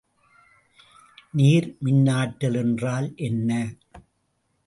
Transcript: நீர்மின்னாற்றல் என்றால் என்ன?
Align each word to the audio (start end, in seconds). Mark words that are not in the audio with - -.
நீர்மின்னாற்றல் 1.37 2.55
என்றால் 2.55 3.13
என்ன? 3.15 3.51